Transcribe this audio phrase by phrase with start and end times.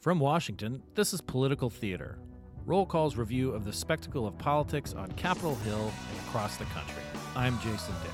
[0.00, 2.18] From Washington, this is Political Theater,
[2.64, 7.02] Roll Call's review of the spectacle of politics on Capitol Hill and across the country.
[7.34, 8.12] I'm Jason Dick.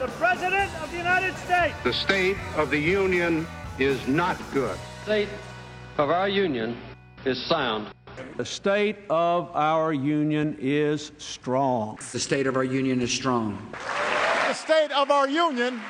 [0.00, 1.74] The President of the United States.
[1.84, 3.46] The state of the union
[3.78, 4.78] is not good.
[5.04, 5.28] state
[5.98, 6.76] of our union
[7.24, 7.88] is sound.
[8.38, 11.98] The state of our union is strong.
[12.12, 13.70] The state of our union is strong.
[14.48, 15.80] The state of our union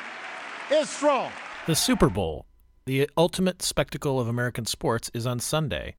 [0.70, 1.30] is strong.
[1.66, 2.46] The Super Bowl,
[2.86, 5.96] the ultimate spectacle of American sports, is on Sunday.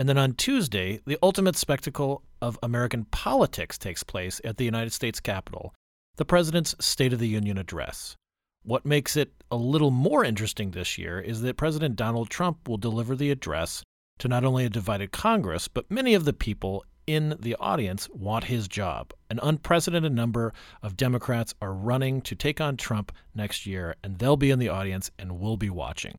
[0.00, 4.92] And then on Tuesday, the ultimate spectacle of American politics takes place at the United
[4.92, 5.72] States Capitol,
[6.16, 8.16] the President's State of the Union address.
[8.64, 12.78] What makes it a little more interesting this year is that President Donald Trump will
[12.78, 13.84] deliver the address
[14.18, 18.44] to not only a divided Congress, but many of the people in the audience want
[18.44, 19.12] his job.
[19.30, 24.36] An unprecedented number of Democrats are running to take on Trump next year, and they'll
[24.36, 26.16] be in the audience and we'll be watching.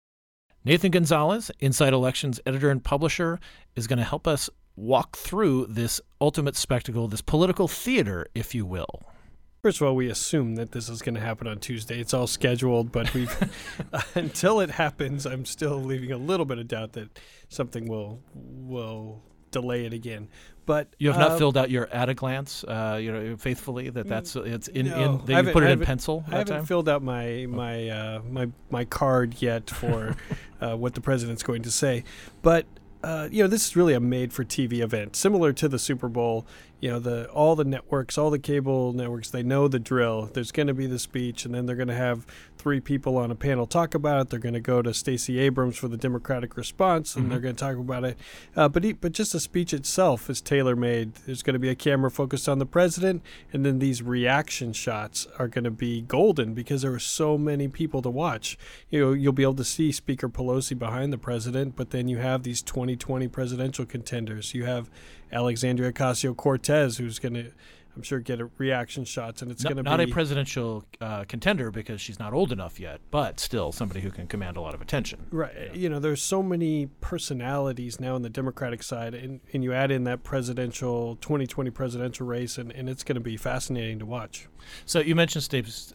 [0.68, 3.40] Nathan Gonzalez, Inside Elections editor and publisher,
[3.76, 8.66] is going to help us walk through this ultimate spectacle, this political theater, if you
[8.66, 9.04] will.
[9.62, 12.00] First of all, we assume that this is going to happen on Tuesday.
[12.00, 13.32] It's all scheduled, but we've
[14.16, 19.22] until it happens, I'm still leaving a little bit of doubt that something will will
[19.52, 20.30] delay it again.
[20.66, 23.90] But You have not uh, filled out your at a glance, uh, you know, faithfully
[23.90, 26.66] that that's it's in, no, in that you put it in pencil I haven't time.
[26.66, 30.16] filled out my my uh, my my card yet for
[30.62, 32.04] uh, what the president's going to say,
[32.42, 32.66] but.
[33.06, 36.44] Uh, you know, this is really a made-for-TV event, similar to the Super Bowl.
[36.82, 40.30] You know, the all the networks, all the cable networks, they know the drill.
[40.34, 42.26] There's going to be the speech, and then they're going to have
[42.58, 44.30] three people on a panel talk about it.
[44.30, 47.64] They're going to go to Stacey Abrams for the Democratic response, and they're going to
[47.64, 48.18] talk about it.
[48.56, 51.14] Uh, but he, but just the speech itself is tailor-made.
[51.26, 53.22] There's going to be a camera focused on the president,
[53.54, 57.68] and then these reaction shots are going to be golden because there are so many
[57.68, 58.58] people to watch.
[58.90, 62.18] You know, you'll be able to see Speaker Pelosi behind the president, but then you
[62.18, 62.62] have these
[62.96, 64.54] 2020 presidential contenders.
[64.54, 64.90] You have
[65.32, 67.52] Alexandria Ocasio-Cortez, who's going to,
[67.96, 70.86] I'm sure, get a reaction shots, and it's No- going to be not a presidential
[71.00, 74.62] uh, contender because she's not old enough yet, but still somebody who can command a
[74.62, 75.28] lot of attention.
[75.32, 75.74] Right.
[75.74, 79.92] You know, there's so many personalities now on the Democratic side, and, and you add
[79.92, 84.48] in that presidential 2020 presidential race, and, and it's going to be fascinating to watch.
[84.86, 85.48] So you mentioned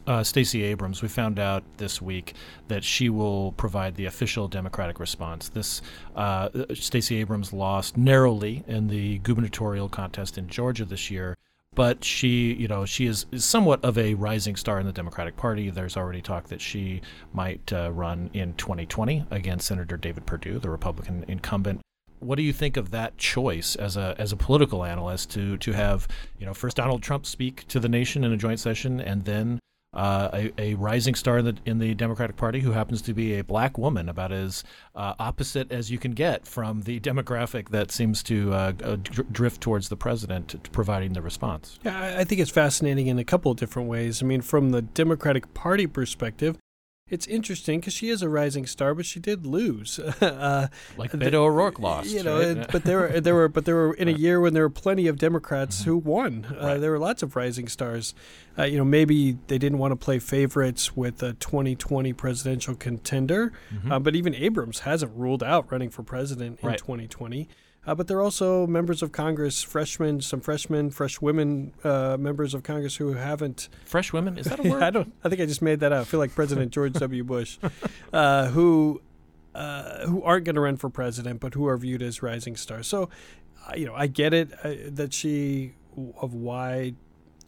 [0.07, 1.03] uh, Stacey Abrams.
[1.03, 2.35] We found out this week
[2.69, 5.49] that she will provide the official Democratic response.
[5.49, 5.83] This
[6.17, 11.37] uh, Stacey Abrams lost narrowly in the gubernatorial contest in Georgia this year,
[11.75, 15.37] but she, you know, she is, is somewhat of a rising star in the Democratic
[15.37, 15.71] Party.
[15.71, 17.01] There's already talk that she
[17.33, 21.81] might uh, run in 2020 against Senator David Perdue, the Republican incumbent
[22.21, 25.73] what do you think of that choice as a as a political analyst to to
[25.73, 26.07] have
[26.39, 29.59] you know first Donald Trump speak to the nation in a joint session and then
[29.93, 33.39] uh, a, a rising star in the in the Democratic Party who happens to be
[33.39, 34.63] a black woman, about as
[34.95, 39.33] uh, opposite as you can get from the demographic that seems to uh, uh, dr-
[39.33, 41.79] drift towards the president providing the response.
[41.85, 44.23] Yeah, I think it's fascinating in a couple of different ways.
[44.23, 46.57] I mean, from the Democratic Party perspective,
[47.11, 49.99] it's interesting because she is a rising star, but she did lose.
[50.21, 52.39] uh, Like the- Beto O'Rourke lost, you know.
[52.41, 52.67] right?
[52.73, 55.07] but there were there were but there were in a year when there were plenty
[55.07, 56.47] of Democrats who won.
[56.51, 56.81] Uh, Right.
[56.81, 58.15] There were lots of rising stars.
[58.59, 63.53] Uh, you know, maybe they didn't want to play favorites with a 2020 presidential contender,
[63.91, 66.79] uh, but even Abrams hasn't ruled out running for president in Right.
[66.79, 67.49] 2020.
[67.87, 72.63] Uh, but they're also members of Congress, freshmen, some freshmen, fresh women uh, members of
[72.63, 74.83] Congress who haven't Fresh women is that a word?
[74.83, 75.13] I don't.
[75.25, 76.03] I think I just made that up.
[76.03, 77.25] I feel like President George W.
[77.31, 77.59] Bush,
[78.13, 79.01] uh, who
[79.55, 82.87] uh, who aren't going to run for president, but who are viewed as rising stars.
[82.87, 83.09] So,
[83.67, 85.75] uh, you know, I get it uh, that she
[86.21, 86.95] of why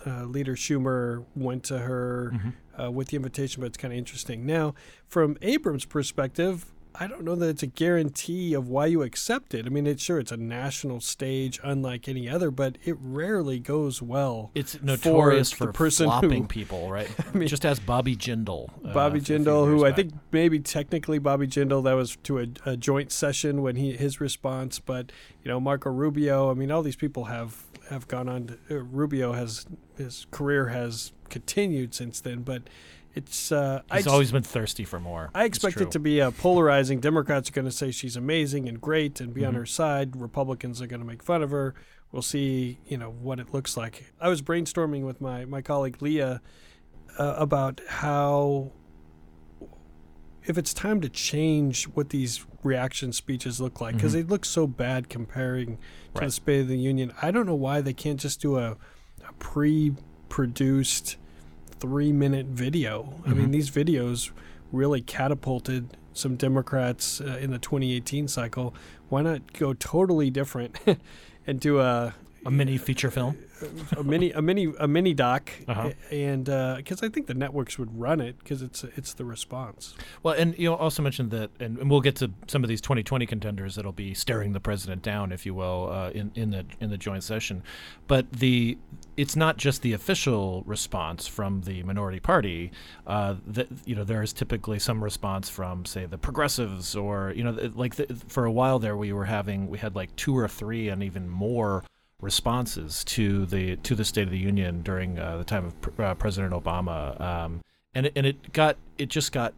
[0.07, 2.33] uh, Leader Schumer went to her
[2.81, 4.47] uh, with the invitation, but it's kind of interesting.
[4.47, 4.75] Now,
[5.07, 6.67] from Abrams' perspective.
[6.95, 9.65] I don't know that it's a guarantee of why you accept it.
[9.67, 14.03] I mean, it's sure it's a national stage, unlike any other, but it rarely goes
[14.03, 14.51] well.
[14.55, 17.09] It's notorious for, person flopping who- people, right?
[17.35, 18.69] mean- Just as Bobby Jindal.
[18.85, 22.47] uh, Bobby few Jindal, who I think maybe technically Bobby Jindal, that was to a,
[22.67, 25.13] a joint session when he his response, but
[25.43, 26.51] you know Marco Rubio.
[26.51, 28.47] I mean, all these people have have gone on.
[28.69, 29.67] To, uh, Rubio has
[29.97, 32.63] his career has continued since then, but
[33.15, 35.31] it's uh, He's I always been thirsty for more.
[35.35, 37.01] I expect it to be a polarizing.
[37.01, 39.59] Democrats are going to say she's amazing and great and be on Mhm.
[39.59, 40.17] her side.
[40.17, 41.75] Republicans are going to make fun of her.
[42.11, 44.13] We'll see, you know, what it looks like.
[44.21, 46.41] I was brainstorming with my my colleague Leah
[47.19, 48.73] uh, about how
[50.45, 54.15] if it's time to change what these reaction speeches look like because Mhm.
[54.15, 56.27] they look so bad comparing to Right.
[56.27, 57.13] the State of the Union.
[57.23, 58.77] I don't know why they can't just do a,
[59.29, 61.17] a pre-produced
[61.83, 63.15] three-minute video.
[63.27, 63.53] I mean, Mhm.
[63.53, 64.31] these videos
[64.71, 68.73] really catapulted some Democrats uh, in the 2018 cycle.
[69.09, 70.79] Why not go totally different
[71.47, 73.37] and do a a mini feature film.
[73.97, 75.91] a mini a mini a mini doc Uh-huh.
[76.11, 76.47] and
[76.77, 79.95] because I think the networks would run it because it's it's the response.
[80.23, 83.25] Well, and you also mentioned that, and, and we'll get to some of these 2020
[83.27, 86.91] contenders that'll be staring the president down, if you will, uh, in in the in
[86.91, 87.63] the joint session.
[88.09, 88.79] But the
[89.17, 92.73] it's not just the official response from the minority party.
[93.07, 97.45] Uh, that you know, there is typically some response from, say, the progressives, or you
[97.45, 100.49] know, like the, for a while there, we were having we had like two or
[100.49, 101.85] three, and even more
[102.23, 106.03] responses to the to the State of the Union during uh, the time of pr-
[106.03, 107.61] uh, President Obama, um,
[107.95, 109.53] and it, and it got it just got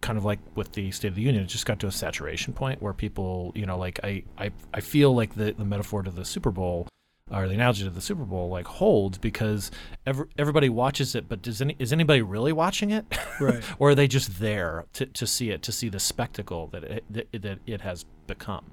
[0.00, 2.52] kind of like with the State of the Union, it just got to a saturation
[2.52, 6.10] point where people, you know, like I I, I feel like the the metaphor to
[6.10, 6.86] the Super Bowl
[7.30, 9.70] or the analogy to the Super Bowl like holds because
[10.04, 13.04] every, everybody watches it, but does any is anybody really watching it?
[13.40, 13.62] Right.
[13.78, 17.04] or are they just there to, to see it, to see the spectacle that it,
[17.10, 18.64] that, that it has become?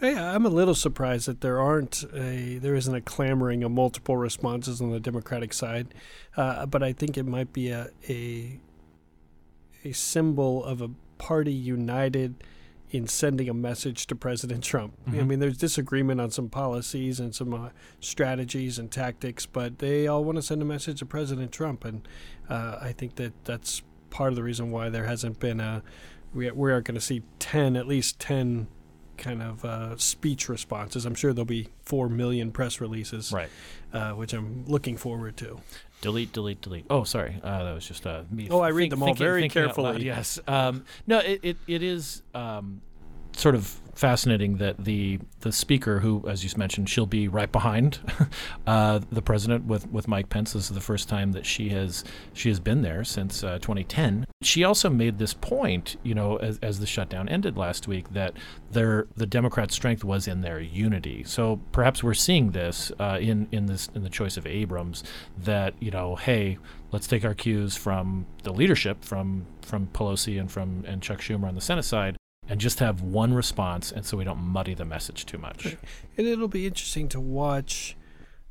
[0.00, 4.16] Yeah, I'm a little surprised that there aren't a there isn't a clamoring of multiple
[4.16, 5.94] responses on the Democratic side,
[6.36, 8.58] uh, but I think it might be a a
[9.84, 12.34] a symbol of a party united
[12.90, 14.94] in sending a message to President Trump.
[15.06, 15.26] I Mhm.
[15.26, 17.70] mean, there's disagreement on some policies and some uh,
[18.00, 22.06] strategies and tactics, but they all want to send a message to President Trump, and
[22.48, 25.82] uh, I think that that's part of the reason why there hasn't been a
[26.34, 28.66] we we aren't going to see ten at least ten
[29.16, 31.04] kind of uh, speech responses.
[31.06, 33.48] I'm sure there'll be four million press releases, Right.
[33.92, 35.60] uh, which I'm looking forward to.
[36.00, 36.84] Delete, delete, delete.
[36.90, 37.40] Oh, sorry.
[37.42, 38.48] Uh, that was just uh, me.
[38.50, 40.04] Oh, I read them all thinking- very thinking carefully.
[40.04, 40.38] Yes.
[40.46, 42.82] Um, no, it, it, it is um,
[43.36, 47.98] sort of fascinating that the the speaker, who, as you mentioned, she'll be right behind
[48.66, 50.52] uh, the president with, with Mike Pence.
[50.52, 54.26] This is the first time that she has she has been there since uh, 2010.
[54.42, 58.34] She also made this point, you know, as, as the shutdown ended last week, that
[58.70, 61.24] their the Democrats' strength was in their unity.
[61.24, 65.04] So perhaps we're seeing this uh, in in this in the choice of Abrams
[65.38, 66.58] that you know, hey,
[66.92, 71.48] let's take our cues from the leadership, from from Pelosi and from and Chuck Schumer
[71.48, 72.16] on the Senate side,
[72.48, 75.76] and just have one response, and so we don't muddy the message too much.
[76.16, 77.96] And it'll be interesting to watch.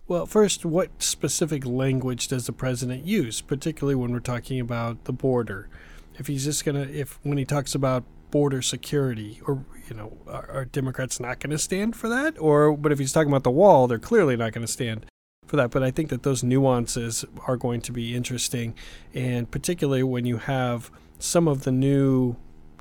[0.07, 5.13] Well, first, what specific language does the president use, particularly when we're talking about the
[5.13, 5.69] border?
[6.15, 10.49] If he's just gonna, if when he talks about border security, or you know, are,
[10.49, 12.39] are Democrats not going to stand for that?
[12.39, 15.05] Or, but if he's talking about the wall, they're clearly not going to stand
[15.45, 15.71] for that.
[15.71, 18.73] But I think that those nuances are going to be interesting,
[19.13, 22.35] and particularly when you have some of the new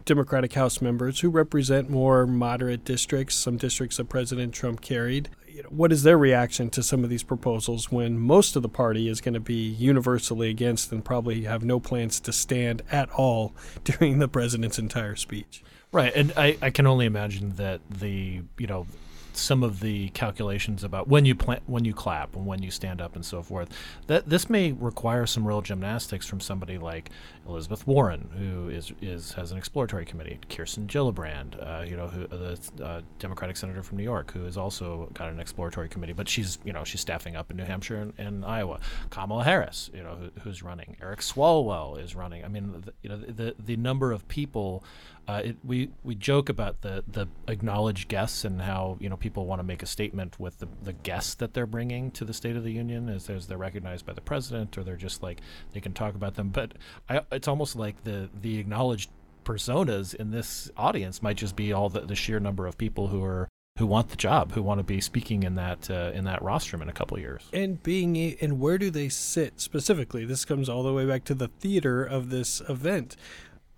[0.05, 5.31] Democratic House members who represent more moderate districts, some districts that President Trump carried.
[5.69, 9.21] What is their reaction to some of these proposals when most of the party is
[9.21, 13.55] going to be universally against and probably have no plans to stand at all
[13.85, 15.63] during the president's entire speech?
[15.93, 18.87] Right, and I, I can only imagine that the you know
[19.35, 23.01] some of the calculations about when you plant when you clap and when you stand
[23.01, 23.69] up and so forth
[24.07, 27.11] that this may require some real gymnastics from somebody like
[27.47, 30.39] Elizabeth Warren who is is has an exploratory committee.
[30.49, 34.57] Kirsten Gillibrand uh, you know who the uh, Democratic senator from New York who has
[34.57, 37.97] also got an exploratory committee but she's you know she's staffing up in New Hampshire
[37.97, 38.81] and, and Iowa.
[39.11, 40.97] Kamala Harris you know who, who's running.
[41.03, 42.45] Eric Swalwell is running.
[42.45, 44.85] I mean the, you know the the number of people
[45.29, 49.47] uh, it, we we joke about the the acknowledged guests and how you know people
[49.47, 52.57] want to make a statement with the, the guests that they're bringing to the State
[52.57, 55.41] of the Union as, as they're recognized by the president or they're just like
[55.73, 56.49] they can talk about them.
[56.49, 56.73] But
[57.09, 59.11] I, it's almost like the the acknowledged
[59.45, 63.23] personas in this audience might just be all the, the sheer number of people who
[63.25, 63.49] are
[63.79, 66.83] who want the job, who want to be speaking in that uh, in that rostrum
[66.83, 67.49] in a couple years.
[67.53, 70.25] And being and where do they sit specifically?
[70.25, 73.17] This comes all the way back to the theater of this event.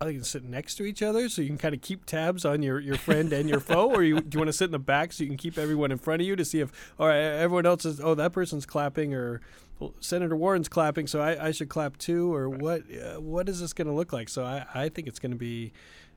[0.01, 2.43] Are they going sit next to each other so you can kind of keep tabs
[2.43, 4.71] on your, your friend and your foe, or you, do you want to sit in
[4.71, 7.07] the back so you can keep everyone in front of you to see if all
[7.07, 9.39] right everyone else is oh that person's clapping or
[9.79, 13.59] well, Senator Warren's clapping so I, I should clap too or what uh, what is
[13.59, 14.29] this going to look like?
[14.29, 15.73] So I, I think it's going to be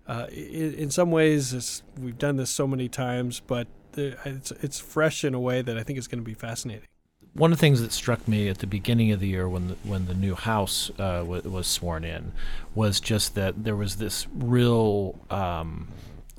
[0.06, 4.52] uh, in, in some ways it's, we've done this so many times, but the, it's
[4.62, 6.86] it's fresh in a way that I think is going to be fascinating.
[7.34, 9.74] one of the things that struck me at the beginning of the year when the,
[9.84, 12.32] when the new House uh, w- was sworn in
[12.74, 15.18] was just that there was this real.
[15.30, 15.88] Um,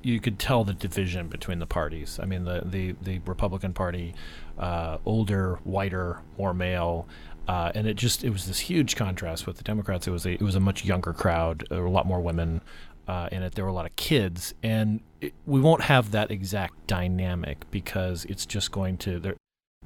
[0.02, 2.20] you could tell the division between the parties.
[2.22, 4.14] I mean, the the, the Republican Party,
[4.58, 7.08] uh, older, whiter, more male,
[7.48, 10.08] uh, and it just it was this huge contrast with the Democrats.
[10.08, 12.62] It was a it was a much younger crowd, there were a lot more women
[13.08, 13.56] uh, in it.
[13.56, 18.26] There were a lot of kids, and it, we won't have that exact dynamic because
[18.26, 19.36] it's just going to there,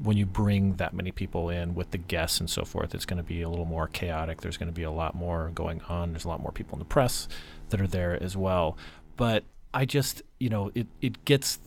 [0.01, 3.17] when you bring that many people in with the guests and so forth, it's going
[3.17, 4.41] to be a little more chaotic.
[4.41, 6.11] There's going to be a lot more going on.
[6.11, 7.27] There's a lot more people in the press
[7.69, 8.77] that are there as well.
[9.15, 9.43] But
[9.73, 11.59] I just, you know, it, it gets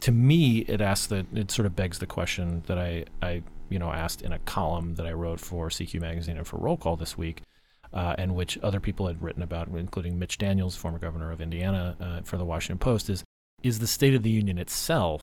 [0.00, 3.78] to me, it asks that it sort of begs the question that I, I, you
[3.78, 6.96] know, asked in a column that I wrote for CQ magazine and for Roll Call
[6.96, 7.42] this week,
[7.92, 11.96] uh, and which other people had written about, including Mitch Daniels, former governor of Indiana,
[12.00, 13.24] uh, for the Washington Post, is
[13.62, 15.20] is the State of the Union itself.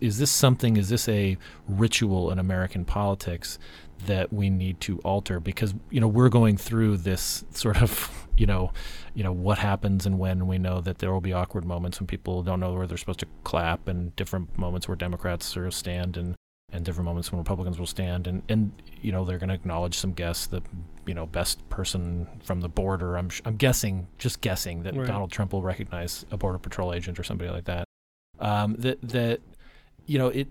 [0.00, 0.76] Is this something?
[0.76, 1.36] Is this a
[1.68, 3.58] ritual in American politics
[4.06, 5.40] that we need to alter?
[5.40, 8.72] Because you know we're going through this sort of you know,
[9.14, 10.46] you know what happens and when.
[10.46, 13.20] We know that there will be awkward moments when people don't know where they're supposed
[13.20, 16.34] to clap, and different moments where Democrats sort of stand and
[16.72, 19.94] and different moments when Republicans will stand, and and you know they're going to acknowledge
[19.94, 20.62] some guests, the
[21.04, 23.18] you know best person from the border.
[23.18, 25.06] I'm I'm guessing, just guessing that Right.
[25.06, 27.84] Donald Trump will recognize a border patrol agent or somebody like that.
[28.38, 29.40] Um, that that
[30.10, 30.48] you know it.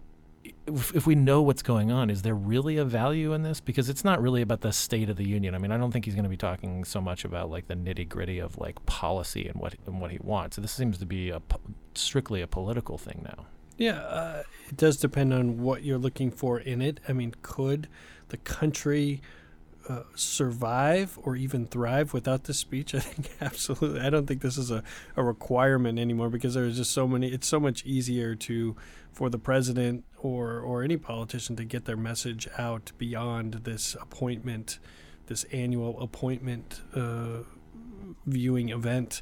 [0.66, 3.60] If, we know what's going on, is there really a value in this?
[3.60, 5.54] Because it's not really about the state of the union.
[5.54, 7.76] I mean, I don't think he's going to be talking so much about like the
[7.76, 10.56] nitty gritty of like policy and what and what he wants.
[10.56, 11.42] This seems to be a
[11.94, 13.48] strictly a political thing now.
[13.78, 17.02] Yeah, uh, it does depend on what you're looking for in it.
[17.10, 17.90] I mean, could
[18.30, 19.22] the country
[19.90, 22.94] uh, survive or even thrive without this speech?
[22.96, 24.02] I think absolutely.
[24.02, 24.84] I don't think this is a,
[25.16, 27.28] a requirement anymore because there's just so many.
[27.28, 28.76] It's so much easier to
[29.12, 34.80] for the president or or any politician to get their message out beyond this appointment,
[35.26, 37.44] this annual appointment uh,
[38.26, 39.22] viewing event.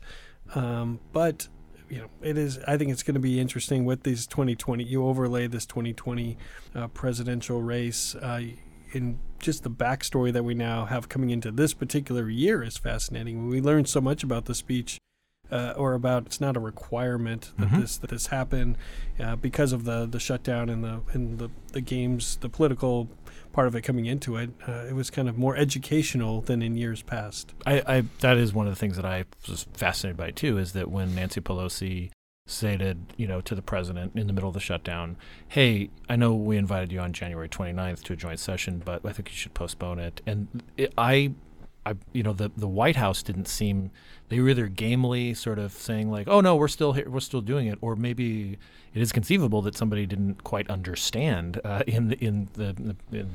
[0.53, 1.47] Um, but
[1.89, 2.59] you know, it is.
[2.67, 4.83] I think it's going to be interesting with these 2020.
[4.83, 6.38] You overlay this 2020
[6.75, 8.15] uh, presidential race.
[8.15, 8.41] Uh,
[8.94, 13.48] in just the backstory that we now have coming into this particular year is fascinating.
[13.48, 14.98] We learned so much about the speech,
[15.51, 17.82] uh, or about it's not a requirement that Mhm.
[17.82, 18.75] this that this happen
[19.20, 23.10] uh, because of the the shutdown and the and the the games, the political
[23.53, 24.51] part of it coming into it.
[24.67, 27.53] Uh, it was kind of more educational than in years past.
[27.65, 30.74] I, I that is one of the things that I was fascinated by too is
[30.74, 32.12] that when Nancy Pelosi
[32.47, 36.33] stated, you know, to the president in the middle of the shutdown, "Hey, I know
[36.33, 39.53] we invited you on January 29th to a joint session, but I think you should
[39.53, 41.33] postpone it." And it, I
[41.88, 43.91] I, you know, the the White House didn't seem
[44.29, 47.41] they were either gamely sort of saying like, "Oh no, we're still here, we're still
[47.41, 48.58] doing it," or maybe
[48.94, 53.29] it is conceivable that somebody didn't quite understand uh, in the in the in,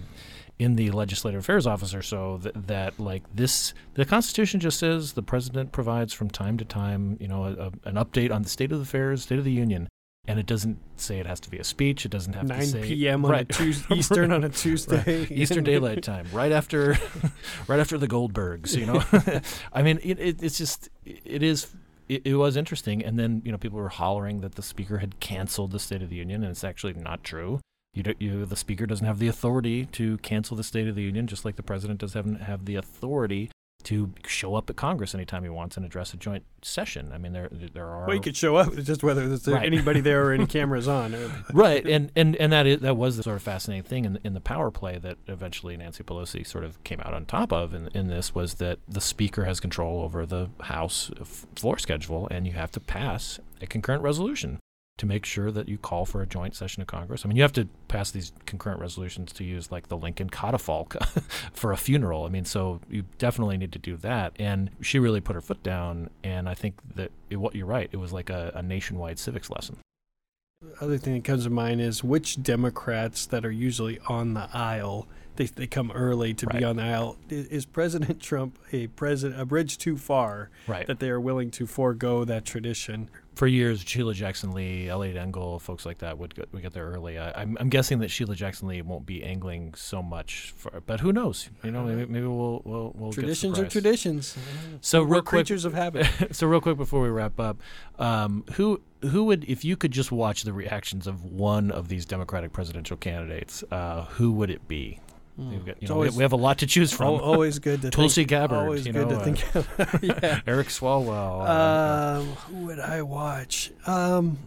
[0.59, 5.15] in the legislative affairs office or so that, that like this the constitution just says
[5.15, 8.49] the president provides from time to time you know a, a, an update on the
[8.49, 9.89] state of affairs state of the union
[10.29, 12.59] and it doesn't say it has to be a speech it doesn't have to say
[12.59, 13.25] 9 say p.m.
[13.25, 13.45] on a.
[13.45, 16.97] Tuesday, Eastern on a Tuesday, Eastern Daylight Time, right after,
[17.69, 18.77] right after the Goldbergs.
[18.77, 19.41] You know,
[19.73, 21.75] I mean, it, it, it's just it is
[22.09, 25.19] it, it was interesting, and then you know people were hollering that the speaker had
[25.21, 27.61] canceled the State of the Union, and it's actually not true.
[27.95, 31.03] You, do, you the speaker doesn't have the authority to cancel the State of the
[31.03, 33.51] Union, just like the president doesn't have, have the authority
[33.85, 37.11] to show up at Congress anytime he wants and address a joint session.
[37.13, 38.73] I mean, there there are Well, you could show up.
[38.77, 39.67] It's just whether there's Right.
[39.67, 41.15] anybody there or any cameras on.
[41.53, 44.21] Right and and and that is that was the sort of fascinating thing in the,
[44.25, 47.75] in the power play that eventually Nancy Pelosi sort of came out on top of
[47.75, 51.11] in, in this was that the speaker has control over the house
[51.57, 54.59] floor schedule and you have to pass a concurrent resolution
[54.99, 57.25] to make sure that you call for a joint session of Congress.
[57.25, 60.97] I mean, you have to pass these concurrent resolutions to use like the Lincoln catafalque
[61.53, 62.25] for a funeral.
[62.25, 64.33] I mean, so you definitely need to do that.
[64.39, 66.11] And she really put her foot down.
[66.23, 69.51] And I think that it, what you're right, it was like a, a nationwide civics
[69.51, 69.79] lesson.
[70.81, 75.09] other thing that comes to mind is which Democrats that are usually on the aisle.
[75.37, 76.59] They, they come early to Right.
[76.59, 77.17] be on the aisle.
[77.31, 80.87] Is, is President Trump a president a bridge too far Right.
[80.87, 83.09] that they are willing to forego that tradition?
[83.35, 86.85] for years, Sheila Jackson Lee, Eliot Engel, folks like that would get, would get there
[86.91, 87.19] early.
[87.19, 91.01] I, I'm, I'm guessing that Sheila Jackson Lee won't be angling so much, for, but
[91.01, 91.49] who knows?
[91.65, 94.37] You know, maybe, maybe we'll we'll, we'll get Traditions are traditions.
[94.83, 96.07] So We're real quick, creatures of habit.
[96.33, 97.57] so real quick before we wrap up,
[97.99, 102.05] um, who who would if you could just watch the reactions of one of these
[102.05, 105.01] Democratic presidential candidates, uh, who would it be?
[105.37, 107.21] We've got, you know, always- we, we have a lot to choose from.
[107.21, 109.55] Always good to Tulsi think, Gabbard, Always you good know, to uh, think.
[109.55, 110.41] Of, yeah.
[110.47, 111.41] Eric Swalwell.
[111.47, 113.73] uh, Um, who would I watch?
[113.87, 114.39] Um,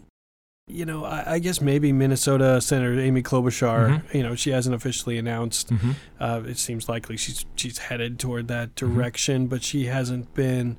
[0.68, 4.01] you know, I, I, guess maybe Minnesota Senator Amy Klobuchar.
[4.01, 4.18] Mm-hmm.
[4.18, 5.70] You know, she hasn't officially announced.
[5.70, 5.92] Mm-hmm.
[6.20, 8.94] Uh, it seems likely she's she's headed toward that mm-hmm.
[8.94, 9.50] direction, mm-hmm.
[9.50, 10.77] but she hasn't been.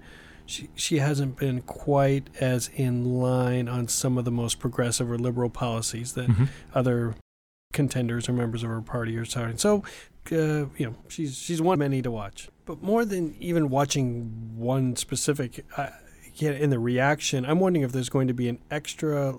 [0.48, 5.18] She, she hasn't been quite as in line on some of the most progressive or
[5.18, 6.44] liberal policies that mm-hmm.
[6.72, 7.16] other
[7.76, 9.58] contenders or members of her party are starting.
[9.58, 9.84] So,
[10.32, 12.48] uh, you know, she's she's one many to watch.
[12.64, 15.88] But more than even watching one specific, uh,
[16.40, 19.38] in the reaction, I'm wondering if there's going to be an extra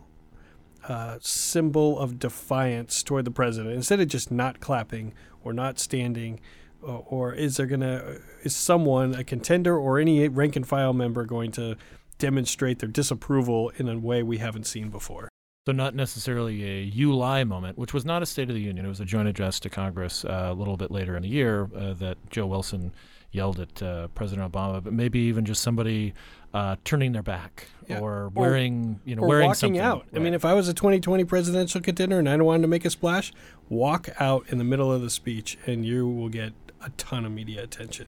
[0.88, 6.40] uh, symbol of defiance toward the president instead of just not clapping or not standing
[6.82, 10.94] or, or is there going to is someone a contender or any rank and file
[10.94, 11.76] member going to
[12.20, 15.28] demonstrate their disapproval in a way we haven't seen before
[15.68, 18.86] so not necessarily a you lie moment, which was not a State of the Union.
[18.86, 21.70] It was a joint address to Congress uh, a little bit later in the year
[21.76, 22.94] uh, that Joe Wilson
[23.32, 26.14] yelled at uh, President Obama, but maybe even just somebody
[26.54, 28.00] uh, turning their back yeah.
[28.00, 29.80] or wearing, or, you know, wearing walking something.
[29.82, 30.06] out.
[30.14, 30.22] Right.
[30.22, 32.90] I mean, if I was a 2020 presidential contender and I wanted to make a
[32.90, 33.34] splash,
[33.68, 37.34] walk out in the middle of the speech, and you will get a ton of
[37.34, 38.06] media attention.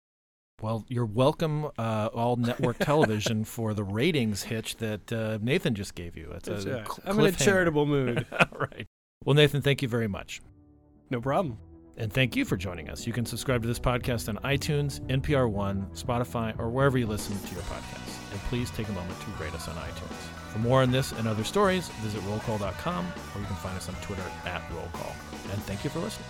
[0.62, 5.96] Well, you're welcome, uh, all network television, for the ratings hitch that uh, Nathan just
[5.96, 6.32] gave you.
[6.36, 6.88] It's a right.
[7.06, 8.25] I'm in a charitable mood.
[8.54, 8.86] right.
[9.24, 10.42] Well, Nathan, thank you very much.
[11.10, 11.58] No problem.
[11.98, 13.06] And thank you for joining us.
[13.06, 17.38] You can subscribe to this podcast on iTunes, NPR One, Spotify, or wherever you listen
[17.38, 18.32] to your podcasts.
[18.32, 20.16] And please take a moment to rate us on iTunes.
[20.54, 23.96] For more on this and other stories, visit rollcall.com or you can find us on
[23.96, 25.13] Twitter at rollcall.
[25.51, 26.28] And thank you for listening.